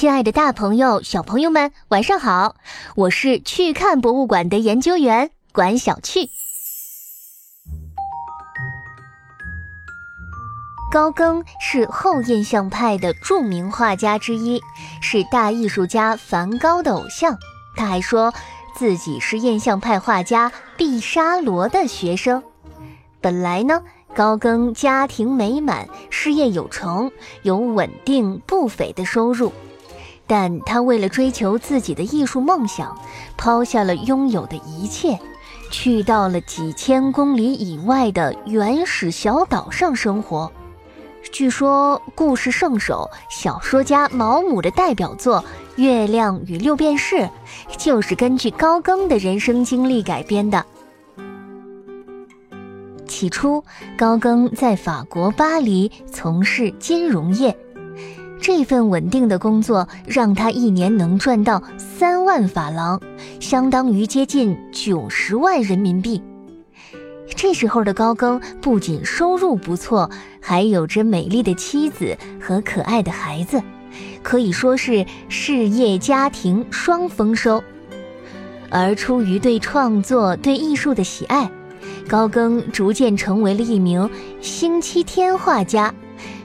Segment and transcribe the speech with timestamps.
[0.00, 2.56] 亲爱的大朋友、小朋友们，晚上好！
[2.94, 6.30] 我是去看博物馆的研究员管小趣。
[10.90, 14.62] 高更是后印象派的著名画家之一，
[15.02, 17.36] 是大艺术家梵高的偶像。
[17.76, 18.32] 他还说
[18.74, 22.42] 自己是印象派画家毕沙罗的学生。
[23.20, 23.82] 本来呢。
[24.12, 27.12] 高更家庭美满，事业有成，
[27.42, 29.52] 有稳定不菲的收入，
[30.30, 32.96] 但他为了追求自己的艺术梦想，
[33.36, 35.18] 抛下了拥有的一切，
[35.72, 40.48] 去到了几千公里以外的原始小岛上生活。
[41.32, 45.42] 据说，故事圣手小说家毛姆的代表作
[45.82, 47.16] 《月亮与六便士》，
[47.76, 50.64] 就是根据高更的人生经历改编的。
[53.08, 53.64] 起初，
[53.98, 57.58] 高更在法国巴黎从事金融业，
[58.52, 63.00] 这份稳定的工作让他一年能赚到三万法郎，
[63.38, 66.20] 相当于接近九十万人民币。
[67.36, 73.62] 这时候的高更不仅收入不错，还有着美丽的妻子和可爱的孩子，
[74.20, 77.62] 可以说是事业家庭双丰收。
[78.68, 81.48] 而出于对创作、对艺术的喜爱。
[82.08, 85.94] 高更逐渐成为了一名星期天画家，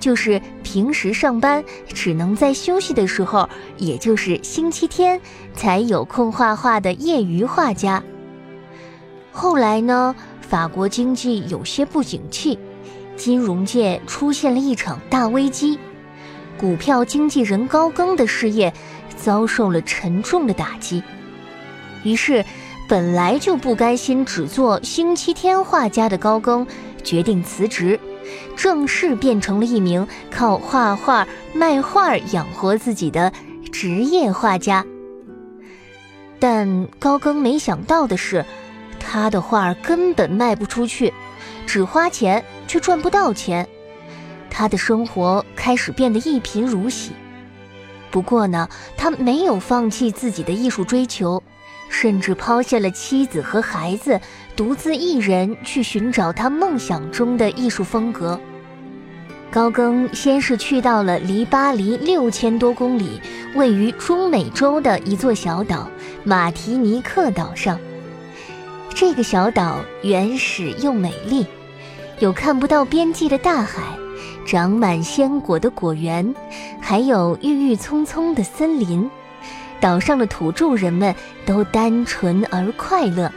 [0.00, 0.40] 就是
[0.72, 5.20] 平时上班只能在休息的时候，也就是星期天
[5.52, 8.00] 才有空画画的业余画家。
[9.32, 12.56] 后来呢，法国经济有些不景气，
[13.16, 15.76] 金融界出现了一场大危机，
[16.56, 18.72] 股票经纪人高更的事业
[19.16, 21.02] 遭受了沉重的打击，
[22.04, 22.44] 于是。
[22.88, 26.66] 本来就不甘心只做星期天画家的高更，
[27.04, 28.00] 决定辞职，
[28.56, 33.32] 正式变成了一名靠画画卖画养活自己的
[33.72, 34.84] 职业画家。
[36.38, 38.44] 但高更没想到的是，
[38.98, 41.12] 他的画根本卖不出去，
[41.66, 43.68] 只花钱却赚不到钱，
[44.48, 47.12] 他的生活开始变得一贫如洗。
[48.10, 51.42] 不过呢，他没有放弃自己的艺术追求。
[51.90, 54.18] 甚至抛下了妻子和孩子，
[54.56, 58.40] 独自一人去寻找他梦想中的艺术风格。
[59.50, 63.20] 高更先是去到了离巴黎六千多公里、
[63.56, 65.90] 位于中美洲的一座小岛——
[66.22, 67.78] 马提尼克岛上。
[68.94, 71.44] 这个小岛原始又美丽，
[72.20, 73.82] 有看不到边际的大海，
[74.46, 76.32] 长满鲜果的果园，
[76.80, 79.10] 还有郁郁葱葱的森林。
[79.80, 81.14] 岛上的土著人们
[81.46, 83.32] 都单纯而快乐。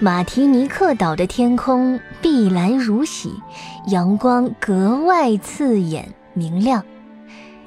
[0.00, 3.40] 马提尼克岛的天空碧蓝如洗，
[3.86, 6.84] 阳光格外刺眼明亮，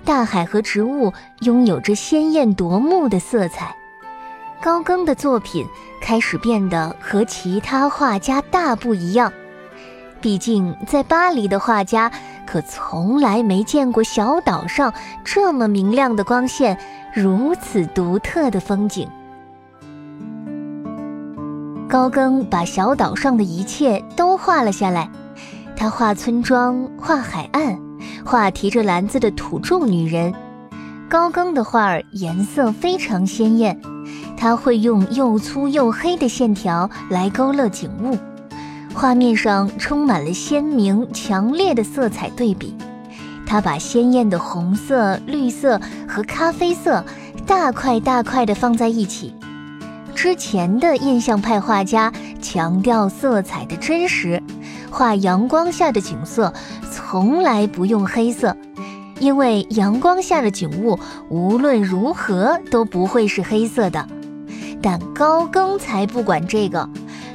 [0.04, 3.76] 大海和植物拥有着鲜艳夺目的色彩。
[4.62, 5.66] 高更的作品
[6.02, 9.32] 开始变得和其他画家大不一样，
[10.20, 12.12] 毕竟在巴黎的画家
[12.48, 14.92] 可从来没见过小岛上
[15.24, 16.80] 这么明亮的光线。
[17.14, 19.08] 如此独特的风景，
[21.90, 25.10] 高更把小岛上的一切都画了下来。
[25.76, 27.80] 他画村庄，画海岸，
[28.24, 30.34] 画提着篮子的土著女人。
[31.10, 33.80] 高更的画儿颜色非常鲜艳，
[34.36, 38.18] 他会用又粗又黑的线条来勾勒景物，
[39.00, 42.76] 画面上充满了鲜明强烈的色彩对比。
[43.46, 47.06] 他把鲜艳的红色、绿色和咖啡色
[47.46, 49.36] 大块大块地放在一起。
[50.16, 54.42] 之前的印象派画家强调色彩的真实，
[54.90, 56.52] 画阳光下的景色
[56.92, 58.58] 从来不用黑色，
[59.20, 60.98] 因为阳光下的景物
[61.30, 64.08] 无论如何都不会是黑色的。
[64.82, 66.90] 但高更才不管这个，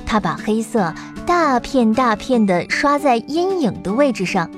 [0.04, 0.92] 他把黑色
[1.26, 4.50] 大片大片地刷在阴影的位置上。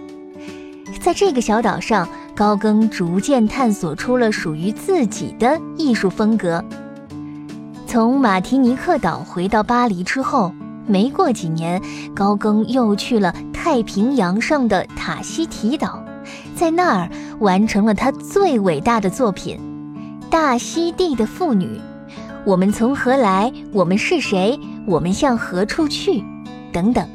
[1.01, 6.65] 在这个小岛上，高更逐渐探索出了属于自己的艺术风格。
[7.87, 10.53] 从马提尼克岛回到巴黎之后，
[10.87, 11.81] 没过几年，
[12.15, 16.03] 高更又去了太平洋上的塔希提岛，
[16.57, 17.11] 在那儿
[17.41, 19.59] 完成了他最伟大的作品
[20.31, 21.67] 《大溪地的妇女》。
[22.47, 23.53] 我们从何来？
[23.73, 24.59] 我们是谁？
[24.87, 26.25] 我们向何处去？
[26.75, 27.09] 等等。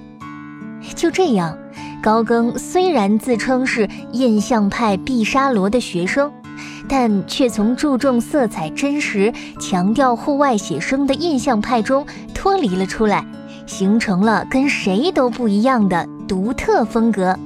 [0.96, 1.56] 就这样。
[2.02, 6.32] 高更虽然自称是印象派毕沙罗的学生，
[6.88, 13.26] 但却从注重色彩真实、强调户外写生的印象派中脱离了出来，
[13.66, 17.38] 形成了跟谁都不一样的独特风格。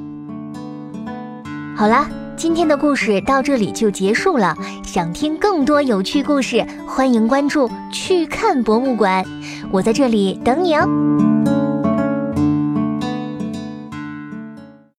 [1.75, 2.07] 好啦，
[2.37, 4.55] 今天的故事到这里就结束了。
[4.83, 9.25] 想听更多有趣故事，欢迎关注“去看博物馆”。
[9.73, 11.42] 我在这里等你哦。